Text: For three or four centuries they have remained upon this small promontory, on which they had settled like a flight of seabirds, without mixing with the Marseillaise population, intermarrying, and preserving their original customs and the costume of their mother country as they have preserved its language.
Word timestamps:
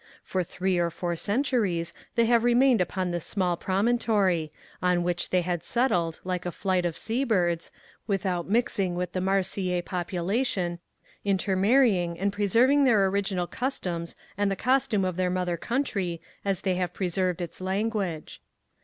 For 0.23 0.43
three 0.43 0.79
or 0.79 0.89
four 0.89 1.15
centuries 1.15 1.93
they 2.15 2.25
have 2.25 2.43
remained 2.43 2.81
upon 2.81 3.11
this 3.11 3.23
small 3.23 3.55
promontory, 3.55 4.51
on 4.81 5.03
which 5.03 5.29
they 5.29 5.41
had 5.43 5.63
settled 5.63 6.19
like 6.23 6.43
a 6.43 6.51
flight 6.51 6.85
of 6.87 6.97
seabirds, 6.97 7.69
without 8.07 8.49
mixing 8.49 8.95
with 8.95 9.11
the 9.11 9.21
Marseillaise 9.21 9.83
population, 9.85 10.79
intermarrying, 11.23 12.17
and 12.17 12.33
preserving 12.33 12.83
their 12.83 13.05
original 13.05 13.45
customs 13.45 14.15
and 14.39 14.49
the 14.49 14.55
costume 14.55 15.05
of 15.05 15.17
their 15.17 15.29
mother 15.29 15.55
country 15.55 16.19
as 16.43 16.61
they 16.61 16.73
have 16.77 16.93
preserved 16.95 17.39
its 17.39 17.61
language. 17.61 18.41